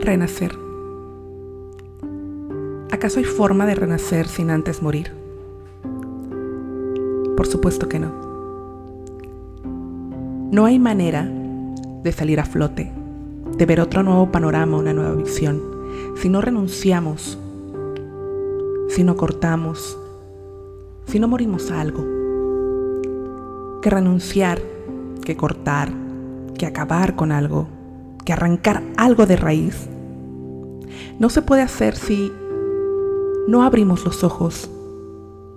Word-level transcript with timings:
Renacer. 0.00 0.58
¿Acaso 2.90 3.18
hay 3.18 3.24
forma 3.26 3.66
de 3.66 3.74
renacer 3.74 4.28
sin 4.28 4.50
antes 4.50 4.80
morir? 4.80 5.12
Por 7.36 7.46
supuesto 7.46 7.86
que 7.86 7.98
no. 7.98 8.10
No 10.50 10.64
hay 10.64 10.78
manera 10.78 11.30
de 12.02 12.12
salir 12.12 12.40
a 12.40 12.46
flote, 12.46 12.90
de 13.58 13.66
ver 13.66 13.80
otro 13.80 14.02
nuevo 14.02 14.32
panorama, 14.32 14.78
una 14.78 14.94
nueva 14.94 15.14
visión, 15.14 15.60
si 16.16 16.30
no 16.30 16.40
renunciamos, 16.40 17.38
si 18.88 19.04
no 19.04 19.16
cortamos, 19.16 19.98
si 21.06 21.20
no 21.20 21.28
morimos 21.28 21.70
a 21.70 21.80
algo. 21.80 22.06
Que 23.82 23.90
renunciar, 23.90 24.60
que 25.22 25.36
cortar, 25.36 25.92
que 26.56 26.64
acabar 26.64 27.16
con 27.16 27.32
algo, 27.32 27.68
arrancar 28.32 28.82
algo 28.96 29.26
de 29.26 29.36
raíz, 29.36 29.88
no 31.18 31.28
se 31.30 31.42
puede 31.42 31.62
hacer 31.62 31.96
si 31.96 32.32
no 33.46 33.62
abrimos 33.62 34.04
los 34.04 34.24
ojos, 34.24 34.70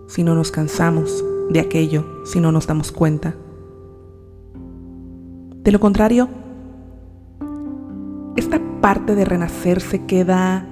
si 0.08 0.24
no 0.24 0.36
nos 0.36 0.52
cansamos 0.52 1.24
de 1.50 1.60
aquello, 1.60 2.06
si 2.26 2.40
no 2.40 2.52
nos 2.52 2.68
damos 2.68 2.92
cuenta. 2.92 3.36
De 5.64 5.72
lo 5.72 5.80
contrario, 5.80 6.28
esta 8.36 8.60
parte 8.82 9.16
de 9.16 9.26
renacer 9.26 9.80
se 9.80 10.06
queda 10.06 10.68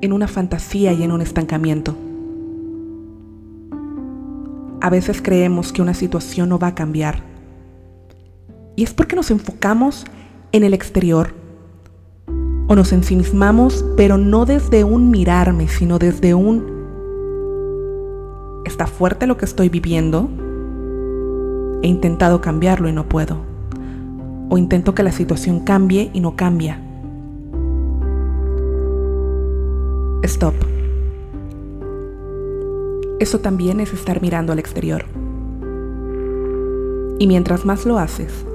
en 0.00 0.12
una 0.12 0.28
fantasía 0.28 0.92
y 0.92 1.02
en 1.02 1.12
un 1.12 1.20
estancamiento. 1.20 1.94
A 4.80 4.90
veces 4.90 5.20
creemos 5.22 5.72
que 5.72 5.82
una 5.82 5.94
situación 5.94 6.48
no 6.48 6.58
va 6.58 6.68
a 6.68 6.74
cambiar. 6.74 7.22
Y 8.74 8.84
es 8.84 8.94
porque 8.94 9.16
nos 9.16 9.30
enfocamos 9.30 10.06
en 10.52 10.64
el 10.64 10.74
exterior. 10.74 11.34
O 12.68 12.76
nos 12.76 12.92
ensimismamos, 12.92 13.84
pero 13.96 14.18
no 14.18 14.44
desde 14.44 14.84
un 14.84 15.10
mirarme, 15.10 15.68
sino 15.68 15.98
desde 15.98 16.34
un... 16.34 16.82
¿Está 18.64 18.86
fuerte 18.86 19.26
lo 19.26 19.36
que 19.36 19.44
estoy 19.44 19.68
viviendo? 19.68 20.30
He 21.82 21.88
intentado 21.88 22.40
cambiarlo 22.40 22.88
y 22.88 22.92
no 22.92 23.08
puedo. 23.08 23.38
O 24.48 24.58
intento 24.58 24.94
que 24.94 25.02
la 25.02 25.12
situación 25.12 25.60
cambie 25.60 26.10
y 26.12 26.20
no 26.20 26.36
cambia. 26.36 26.80
Stop. 30.22 30.54
Eso 33.18 33.40
también 33.40 33.80
es 33.80 33.92
estar 33.92 34.22
mirando 34.22 34.52
al 34.52 34.58
exterior. 34.58 35.04
Y 37.18 37.26
mientras 37.26 37.64
más 37.64 37.86
lo 37.86 37.98
haces, 37.98 38.46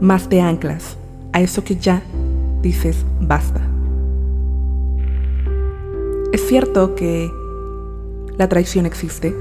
más 0.00 0.28
te 0.28 0.40
anclas 0.40 0.96
a 1.32 1.40
eso 1.40 1.64
que 1.64 1.76
ya 1.76 2.02
dices 2.62 3.04
basta. 3.20 3.60
Es 6.32 6.46
cierto 6.46 6.94
que 6.94 7.30
la 8.36 8.48
traición 8.48 8.86
existe. 8.86 9.34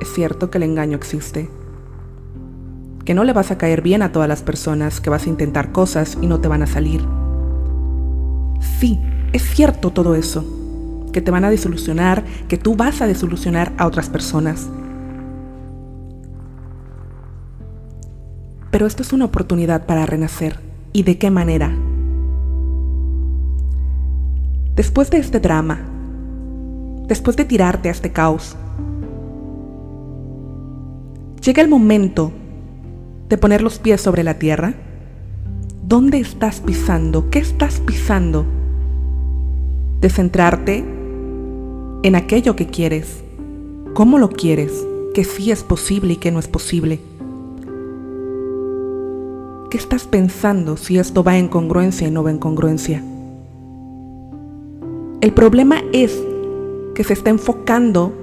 Es 0.00 0.12
cierto 0.12 0.50
que 0.50 0.58
el 0.58 0.64
engaño 0.64 0.96
existe. 0.96 1.48
Que 3.04 3.14
no 3.14 3.24
le 3.24 3.32
vas 3.32 3.50
a 3.50 3.58
caer 3.58 3.82
bien 3.82 4.02
a 4.02 4.12
todas 4.12 4.28
las 4.28 4.42
personas, 4.42 5.00
que 5.00 5.10
vas 5.10 5.26
a 5.26 5.30
intentar 5.30 5.72
cosas 5.72 6.18
y 6.20 6.26
no 6.26 6.40
te 6.40 6.48
van 6.48 6.62
a 6.62 6.66
salir. 6.66 7.02
Sí, 8.78 9.00
es 9.32 9.42
cierto 9.42 9.90
todo 9.90 10.14
eso. 10.14 10.44
Que 11.12 11.22
te 11.22 11.30
van 11.30 11.44
a 11.44 11.50
desilusionar, 11.50 12.24
que 12.48 12.58
tú 12.58 12.76
vas 12.76 13.00
a 13.00 13.06
desilusionar 13.06 13.72
a 13.78 13.86
otras 13.86 14.10
personas. 14.10 14.68
Pero 18.78 18.86
esto 18.86 19.02
es 19.02 19.12
una 19.12 19.24
oportunidad 19.24 19.86
para 19.86 20.06
renacer. 20.06 20.60
¿Y 20.92 21.02
de 21.02 21.18
qué 21.18 21.32
manera? 21.32 21.76
Después 24.76 25.10
de 25.10 25.18
este 25.18 25.40
drama, 25.40 25.80
después 27.08 27.36
de 27.36 27.44
tirarte 27.44 27.88
a 27.88 27.90
este 27.90 28.12
caos, 28.12 28.54
llega 31.44 31.60
el 31.60 31.68
momento 31.68 32.30
de 33.28 33.36
poner 33.36 33.62
los 33.62 33.80
pies 33.80 34.00
sobre 34.00 34.22
la 34.22 34.38
tierra. 34.38 34.74
¿Dónde 35.82 36.20
estás 36.20 36.60
pisando? 36.60 37.30
¿Qué 37.30 37.40
estás 37.40 37.80
pisando? 37.80 38.46
De 40.00 40.08
centrarte 40.08 40.84
en 42.04 42.14
aquello 42.14 42.54
que 42.54 42.68
quieres, 42.68 43.24
cómo 43.94 44.18
lo 44.18 44.30
quieres, 44.30 44.86
que 45.14 45.24
sí 45.24 45.50
es 45.50 45.64
posible 45.64 46.12
y 46.12 46.16
que 46.18 46.30
no 46.30 46.38
es 46.38 46.46
posible. 46.46 47.00
¿Qué 49.70 49.76
estás 49.76 50.06
pensando 50.06 50.78
si 50.78 50.98
esto 50.98 51.22
va 51.22 51.36
en 51.36 51.46
congruencia 51.46 52.08
y 52.08 52.10
no 52.10 52.22
va 52.22 52.30
en 52.30 52.38
congruencia? 52.38 53.02
El 55.20 55.32
problema 55.34 55.82
es 55.92 56.18
que 56.94 57.04
se 57.04 57.12
está 57.12 57.28
enfocando 57.28 58.14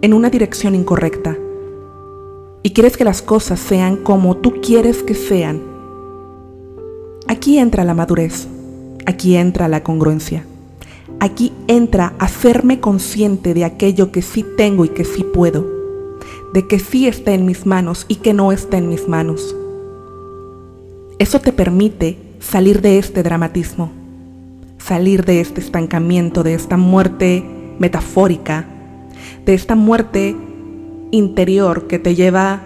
en 0.00 0.14
una 0.14 0.30
dirección 0.30 0.76
incorrecta. 0.76 1.36
Y 2.62 2.70
quieres 2.70 2.96
que 2.96 3.02
las 3.02 3.20
cosas 3.20 3.58
sean 3.58 3.96
como 3.96 4.36
tú 4.36 4.60
quieres 4.60 5.02
que 5.02 5.16
sean. 5.16 5.60
Aquí 7.26 7.58
entra 7.58 7.82
la 7.82 7.94
madurez, 7.94 8.46
aquí 9.06 9.34
entra 9.34 9.66
la 9.66 9.82
congruencia, 9.82 10.44
aquí 11.18 11.52
entra 11.66 12.14
hacerme 12.20 12.78
consciente 12.78 13.54
de 13.54 13.64
aquello 13.64 14.12
que 14.12 14.22
sí 14.22 14.46
tengo 14.56 14.84
y 14.84 14.90
que 14.90 15.04
sí 15.04 15.24
puedo, 15.24 15.66
de 16.54 16.68
que 16.68 16.78
sí 16.78 17.08
está 17.08 17.32
en 17.32 17.44
mis 17.44 17.66
manos 17.66 18.04
y 18.06 18.16
que 18.16 18.34
no 18.34 18.52
está 18.52 18.78
en 18.78 18.88
mis 18.88 19.08
manos 19.08 19.56
eso 21.20 21.38
te 21.38 21.52
permite 21.52 22.16
salir 22.40 22.80
de 22.80 22.98
este 22.98 23.22
dramatismo, 23.22 23.92
salir 24.78 25.26
de 25.26 25.42
este 25.42 25.60
estancamiento, 25.60 26.42
de 26.42 26.54
esta 26.54 26.78
muerte 26.78 27.44
metafórica, 27.78 28.64
de 29.44 29.52
esta 29.52 29.74
muerte 29.74 30.34
interior 31.10 31.86
que 31.86 31.98
te 31.98 32.14
lleva 32.14 32.62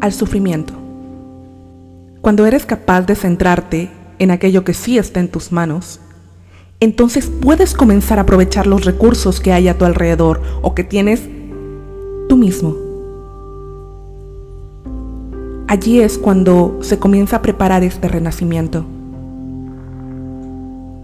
al 0.00 0.12
sufrimiento. 0.14 0.72
Cuando 2.22 2.46
eres 2.46 2.64
capaz 2.64 3.02
de 3.02 3.16
centrarte 3.16 3.90
en 4.18 4.30
aquello 4.30 4.64
que 4.64 4.72
sí 4.72 4.96
está 4.96 5.20
en 5.20 5.28
tus 5.28 5.52
manos, 5.52 6.00
entonces 6.80 7.30
puedes 7.42 7.74
comenzar 7.74 8.18
a 8.18 8.22
aprovechar 8.22 8.66
los 8.66 8.86
recursos 8.86 9.40
que 9.40 9.52
hay 9.52 9.68
a 9.68 9.76
tu 9.76 9.84
alrededor 9.84 10.40
o 10.62 10.74
que 10.74 10.84
tienes 10.84 11.20
tú 12.30 12.38
mismo. 12.38 12.87
Allí 15.70 16.00
es 16.00 16.16
cuando 16.16 16.78
se 16.80 16.98
comienza 16.98 17.36
a 17.36 17.42
preparar 17.42 17.84
este 17.84 18.08
renacimiento. 18.08 18.86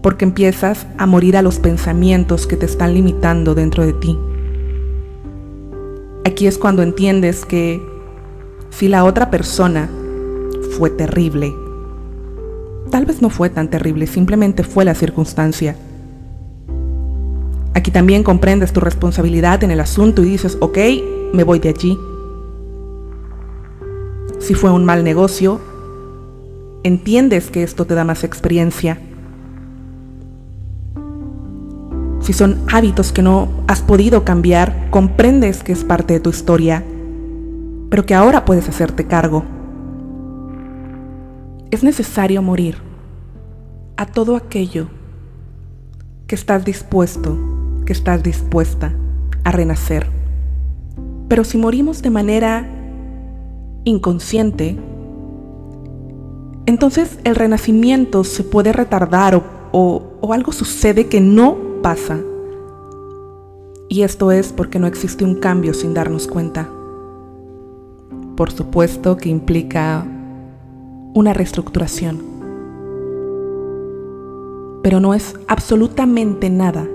Porque 0.01 0.25
empiezas 0.25 0.87
a 0.97 1.05
morir 1.05 1.37
a 1.37 1.43
los 1.43 1.59
pensamientos 1.59 2.47
que 2.47 2.57
te 2.57 2.65
están 2.65 2.95
limitando 2.95 3.53
dentro 3.53 3.85
de 3.85 3.93
ti. 3.93 4.17
Aquí 6.25 6.47
es 6.47 6.57
cuando 6.57 6.81
entiendes 6.81 7.45
que 7.45 7.79
si 8.71 8.87
la 8.87 9.03
otra 9.03 9.29
persona 9.29 9.87
fue 10.75 10.89
terrible, 10.89 11.53
tal 12.89 13.05
vez 13.05 13.21
no 13.21 13.29
fue 13.29 13.51
tan 13.51 13.69
terrible, 13.69 14.07
simplemente 14.07 14.63
fue 14.63 14.83
la 14.83 14.95
circunstancia. 14.95 15.75
Aquí 17.75 17.91
también 17.91 18.23
comprendes 18.23 18.73
tu 18.73 18.79
responsabilidad 18.79 19.63
en 19.63 19.69
el 19.69 19.79
asunto 19.79 20.23
y 20.23 20.29
dices, 20.29 20.57
ok, 20.59 20.79
me 21.33 21.43
voy 21.43 21.59
de 21.59 21.69
allí 21.69 21.95
si 24.45 24.53
fue 24.53 24.69
un 24.69 24.85
mal 24.85 25.03
negocio, 25.03 25.59
entiendes 26.83 27.49
que 27.49 27.63
esto 27.63 27.85
te 27.85 27.95
da 27.95 28.03
más 28.03 28.23
experiencia. 28.23 28.99
Si 32.19 32.31
son 32.31 32.59
hábitos 32.71 33.11
que 33.11 33.23
no 33.23 33.49
has 33.67 33.81
podido 33.81 34.23
cambiar, 34.23 34.91
comprendes 34.91 35.63
que 35.63 35.71
es 35.71 35.83
parte 35.83 36.13
de 36.13 36.19
tu 36.19 36.29
historia, 36.29 36.83
pero 37.89 38.05
que 38.05 38.13
ahora 38.13 38.45
puedes 38.45 38.69
hacerte 38.69 39.07
cargo. 39.07 39.43
Es 41.71 41.83
necesario 41.83 42.43
morir 42.43 42.77
a 43.97 44.05
todo 44.05 44.35
aquello 44.35 44.89
que 46.27 46.35
estás 46.35 46.65
dispuesto, 46.65 47.35
que 47.87 47.93
estás 47.93 48.21
dispuesta 48.21 48.93
a 49.43 49.51
renacer. 49.51 50.05
Pero 51.29 51.43
si 51.43 51.57
morimos 51.57 52.03
de 52.03 52.11
manera 52.11 52.74
inconsciente, 53.85 54.77
entonces 56.65 57.19
el 57.23 57.35
renacimiento 57.35 58.23
se 58.23 58.43
puede 58.43 58.73
retardar 58.73 59.41
o, 59.71 60.31
algo 60.31 60.51
sucede 60.51 61.07
que 61.07 61.21
no 61.21 61.55
pasa. 61.83 62.19
Y 63.87 64.01
esto 64.01 64.31
es 64.31 64.51
porque 64.51 64.79
no 64.79 64.87
existe 64.87 65.23
un 65.23 65.35
cambio 65.35 65.73
sin 65.75 65.93
darnos 65.93 66.27
cuenta. 66.27 66.67
Por 68.35 68.51
supuesto 68.51 69.15
que 69.15 69.29
implica 69.29 70.05
una 71.13 71.33
reestructuración. 71.33 72.23
Pero 74.81 74.99
no 74.99 75.13
es 75.13 75.35
absolutamente 75.47 76.49
nada 76.49 76.87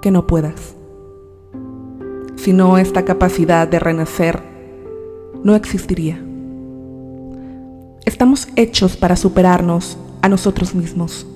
que 0.00 0.10
no 0.10 0.26
puedas, 0.26 0.74
sino 2.36 2.78
esta 2.78 3.04
capacidad 3.04 3.68
de 3.68 3.78
renacer 3.78 4.53
no 5.44 5.54
existiría. 5.54 6.18
Esta 8.06 8.24
estamos 8.24 8.48
hechos 8.56 8.96
para 8.96 9.16
superarnos 9.16 9.98
a 10.22 10.30
nosotros 10.30 10.74
mismos. 10.74 11.26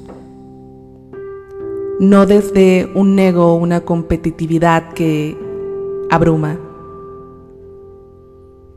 No 2.01 2.25
desde 2.25 2.91
un 2.95 3.19
ego 3.19 3.53
o 3.53 3.57
una 3.57 3.83
competitividad 3.83 4.95
que 4.95 5.37
abruma. 6.11 6.59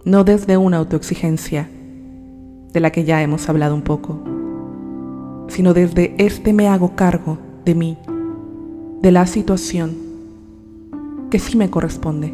No 0.04 0.26
desde 0.26 0.58
una 0.58 0.78
autoexigencia 0.78 1.70
de 2.74 2.80
la 2.82 2.92
que 2.92 3.06
ya 3.06 3.22
hemos 3.22 3.48
hablado 3.48 3.76
un 3.76 3.84
poco, 3.84 4.20
sino 5.48 5.74
desde 5.74 6.14
este 6.18 6.52
me 6.52 6.68
hago 6.68 6.96
cargo 6.98 7.38
de 7.64 7.76
mí, 7.76 7.98
de 9.02 9.12
la 9.12 9.26
situación 9.26 9.96
que 11.30 11.40
sí 11.40 11.56
me 11.56 11.70
corresponde. 11.70 12.34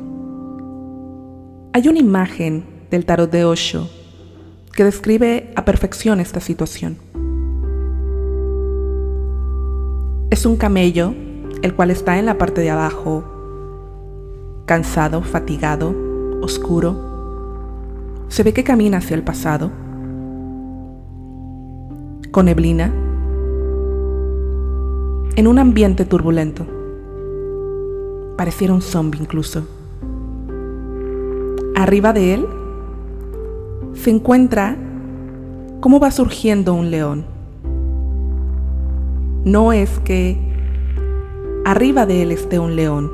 Hay 1.73 1.87
una 1.87 1.99
imagen 1.99 2.76
del 2.89 3.05
tarot 3.05 3.31
de 3.31 3.45
Osho 3.45 3.87
que 4.77 4.83
describe 4.83 5.51
a 5.55 5.65
perfección 5.65 6.19
esta 6.19 6.39
situación. 6.39 6.97
Es 10.29 10.45
un 10.45 10.55
camello, 10.55 11.15
el 11.63 11.73
cual 11.73 11.89
está 11.89 12.19
en 12.19 12.27
la 12.27 12.37
parte 12.37 12.61
de 12.61 12.69
abajo, 12.69 13.23
cansado, 14.67 15.23
fatigado, 15.23 15.95
oscuro. 16.43 16.95
Se 18.27 18.43
ve 18.43 18.53
que 18.53 18.63
camina 18.63 18.97
hacia 18.99 19.15
el 19.15 19.23
pasado, 19.23 19.71
con 22.29 22.45
neblina, 22.45 22.93
en 25.35 25.47
un 25.47 25.57
ambiente 25.57 26.05
turbulento. 26.05 26.67
Pareciera 28.37 28.75
un 28.75 28.83
zombie 28.83 29.21
incluso. 29.21 29.67
Arriba 31.75 32.13
de 32.13 32.35
él 32.35 32.47
se 34.07 34.11
encuentra 34.11 34.77
cómo 35.81 35.99
va 35.99 36.11
surgiendo 36.11 36.73
un 36.73 36.91
león. 36.91 37.25
No 39.43 39.73
es 39.73 39.99
que 39.99 40.37
arriba 41.65 42.05
de 42.05 42.21
él 42.21 42.31
esté 42.31 42.57
un 42.57 42.77
león. 42.77 43.11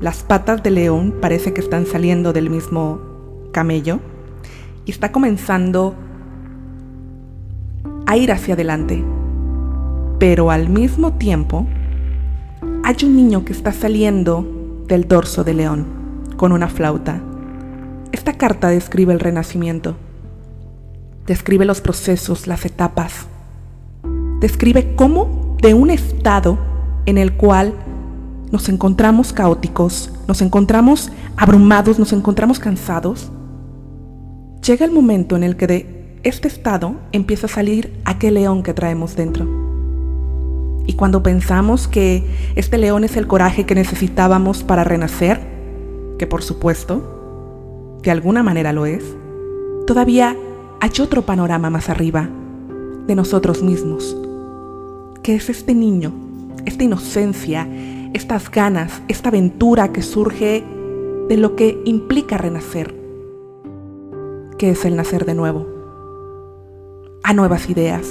Las 0.00 0.22
patas 0.22 0.62
del 0.62 0.76
león 0.76 1.16
parece 1.20 1.52
que 1.52 1.60
están 1.60 1.84
saliendo 1.84 2.32
del 2.32 2.48
mismo 2.48 2.98
camello 3.52 4.00
y 4.86 4.90
está 4.90 5.12
comenzando 5.12 5.94
a 8.06 8.16
ir 8.16 8.32
hacia 8.32 8.54
adelante. 8.54 9.04
Pero 10.18 10.50
al 10.50 10.70
mismo 10.70 11.12
tiempo 11.12 11.66
hay 12.84 12.96
un 13.04 13.16
niño 13.16 13.44
que 13.44 13.52
está 13.52 13.70
saliendo 13.70 14.46
del 14.88 15.06
dorso 15.06 15.44
del 15.44 15.58
león 15.58 15.84
con 16.38 16.52
una 16.52 16.68
flauta. 16.68 17.20
Esta 18.12 18.32
carta 18.32 18.68
describe 18.68 19.12
el 19.12 19.20
renacimiento, 19.20 19.94
describe 21.26 21.64
los 21.64 21.80
procesos, 21.80 22.48
las 22.48 22.64
etapas, 22.66 23.26
describe 24.40 24.96
cómo 24.96 25.56
de 25.62 25.74
un 25.74 25.90
estado 25.90 26.58
en 27.06 27.18
el 27.18 27.34
cual 27.34 27.72
nos 28.50 28.68
encontramos 28.68 29.32
caóticos, 29.32 30.12
nos 30.26 30.42
encontramos 30.42 31.12
abrumados, 31.36 32.00
nos 32.00 32.12
encontramos 32.12 32.58
cansados, 32.58 33.30
llega 34.66 34.84
el 34.84 34.90
momento 34.90 35.36
en 35.36 35.44
el 35.44 35.56
que 35.56 35.68
de 35.68 36.18
este 36.24 36.48
estado 36.48 36.96
empieza 37.12 37.46
a 37.46 37.50
salir 37.50 38.00
aquel 38.04 38.34
león 38.34 38.64
que 38.64 38.74
traemos 38.74 39.14
dentro. 39.14 39.46
Y 40.84 40.94
cuando 40.94 41.22
pensamos 41.22 41.86
que 41.86 42.26
este 42.56 42.76
león 42.76 43.04
es 43.04 43.16
el 43.16 43.28
coraje 43.28 43.66
que 43.66 43.76
necesitábamos 43.76 44.64
para 44.64 44.82
renacer, 44.82 45.40
que 46.18 46.26
por 46.26 46.42
supuesto 46.42 47.19
de 48.02 48.10
alguna 48.10 48.42
manera 48.42 48.72
lo 48.72 48.86
es, 48.86 49.04
todavía 49.86 50.36
hay 50.80 50.90
otro 51.00 51.22
panorama 51.22 51.68
más 51.68 51.90
arriba 51.90 52.28
de 53.06 53.14
nosotros 53.14 53.62
mismos, 53.62 54.16
que 55.22 55.34
es 55.34 55.50
este 55.50 55.74
niño, 55.74 56.12
esta 56.64 56.84
inocencia, 56.84 57.68
estas 58.14 58.50
ganas, 58.50 59.02
esta 59.08 59.28
aventura 59.28 59.92
que 59.92 60.02
surge 60.02 60.64
de 61.28 61.36
lo 61.36 61.56
que 61.56 61.80
implica 61.84 62.38
renacer, 62.38 62.94
que 64.56 64.70
es 64.70 64.84
el 64.84 64.96
nacer 64.96 65.26
de 65.26 65.34
nuevo, 65.34 65.66
a 67.22 67.34
nuevas 67.34 67.68
ideas, 67.68 68.08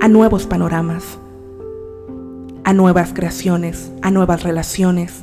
a 0.00 0.08
nuevos 0.08 0.46
panoramas, 0.46 1.18
a 2.64 2.72
nuevas 2.72 3.12
creaciones, 3.12 3.92
a 4.02 4.10
nuevas 4.10 4.42
relaciones, 4.42 5.22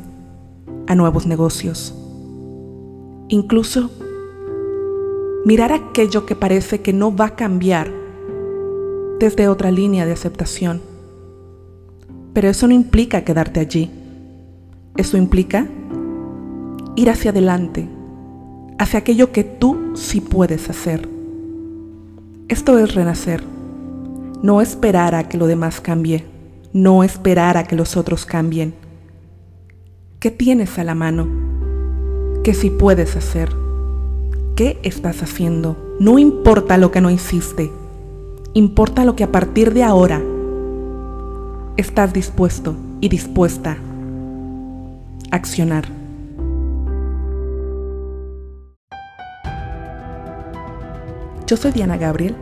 a 0.87 0.95
nuevos 0.95 1.25
negocios 1.25 1.93
Incluso 3.31 3.91
mirar 5.45 5.71
aquello 5.71 6.25
que 6.25 6.35
parece 6.35 6.81
que 6.81 6.93
no 6.93 7.15
va 7.15 7.27
a 7.27 7.35
cambiar 7.35 7.91
desde 9.19 9.47
otra 9.47 9.69
línea 9.69 10.07
de 10.07 10.13
aceptación. 10.13 10.81
Pero 12.33 12.49
eso 12.49 12.67
no 12.67 12.73
implica 12.73 13.23
quedarte 13.23 13.59
allí. 13.59 13.91
Eso 14.97 15.15
implica 15.15 15.67
ir 16.95 17.09
hacia 17.11 17.29
adelante, 17.29 17.87
hacia 18.79 18.99
aquello 18.99 19.31
que 19.31 19.43
tú 19.43 19.91
sí 19.93 20.21
puedes 20.21 20.67
hacer. 20.69 21.07
Esto 22.47 22.79
es 22.79 22.95
renacer. 22.95 23.43
No 24.41 24.59
esperar 24.59 25.13
a 25.13 25.29
que 25.29 25.37
lo 25.37 25.45
demás 25.45 25.81
cambie. 25.81 26.25
No 26.73 27.03
esperar 27.03 27.57
a 27.57 27.63
que 27.63 27.75
los 27.75 27.95
otros 27.95 28.25
cambien. 28.25 28.73
¿Qué 30.19 30.31
tienes 30.31 30.79
a 30.79 30.83
la 30.83 30.95
mano? 30.95 31.48
Que 32.49 32.55
si 32.55 32.71
puedes 32.71 33.15
hacer. 33.15 33.49
¿Qué 34.55 34.79
estás 34.81 35.21
haciendo? 35.21 35.77
No 35.99 36.17
importa 36.17 36.79
lo 36.79 36.89
que 36.89 36.99
no 36.99 37.11
hiciste, 37.11 37.71
importa 38.55 39.05
lo 39.05 39.15
que 39.15 39.23
a 39.23 39.31
partir 39.31 39.71
de 39.71 39.83
ahora 39.83 40.19
estás 41.77 42.11
dispuesto 42.11 42.75
y 43.01 43.09
dispuesta 43.09 43.77
a 45.29 45.35
accionar. 45.35 45.85
Yo 51.45 51.55
soy 51.55 51.71
Diana 51.71 51.97
Gabriel 51.97 52.35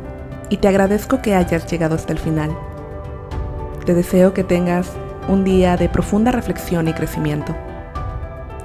y 0.50 0.56
te 0.56 0.70
agradezco 0.70 1.22
que 1.22 1.36
hayas 1.36 1.70
llegado 1.70 1.96
hasta 1.96 2.14
el 2.14 2.20
final. 2.20 2.58
Te 3.86 3.94
deseo 3.94 4.34
que 4.34 4.46
tengas 4.46 4.90
un 5.28 5.44
día 5.44 5.76
de 5.76 5.90
profunda 5.90 6.32
reflexión 6.32 6.88
y 6.88 6.94
crecimiento. 6.94 7.54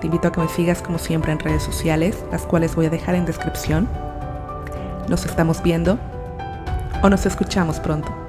Te 0.02 0.08
invito 0.08 0.26
a 0.26 0.32
que 0.32 0.40
me 0.40 0.48
sigas 0.48 0.82
como 0.82 0.98
siempre 0.98 1.30
en 1.30 1.38
redes 1.38 1.62
sociales, 1.62 2.24
las 2.32 2.42
cuales 2.42 2.74
voy 2.74 2.86
a 2.86 2.90
dejar 2.90 3.14
en 3.14 3.24
descripción. 3.24 3.88
Nos 5.08 5.24
estamos 5.24 5.62
viendo 5.62 5.96
o 7.04 7.08
nos 7.08 7.24
escuchamos 7.24 7.78
pronto. 7.78 8.21